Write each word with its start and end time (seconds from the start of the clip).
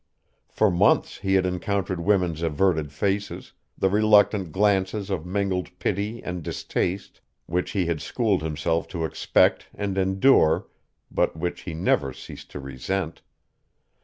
For 0.49 0.71
months 0.71 1.19
he 1.19 1.35
had 1.35 1.45
encountered 1.45 1.99
women's 1.99 2.41
averted 2.41 2.91
faces, 2.91 3.53
the 3.77 3.87
reluctant 3.87 4.51
glances 4.51 5.11
of 5.11 5.27
mingled 5.27 5.69
pity 5.77 6.23
and 6.23 6.41
distaste 6.41 7.21
which 7.45 7.73
he 7.73 7.85
had 7.85 8.01
schooled 8.01 8.41
himself 8.41 8.87
to 8.87 9.05
expect 9.05 9.67
and 9.75 9.95
endure 9.99 10.65
but 11.11 11.37
which 11.37 11.61
he 11.69 11.75
never 11.75 12.13
ceased 12.13 12.49
to 12.49 12.59
resent. 12.59 13.21